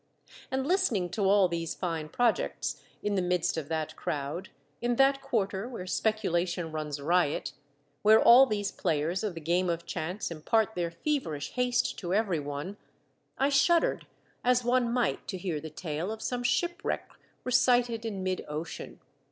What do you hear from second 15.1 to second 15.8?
to hear the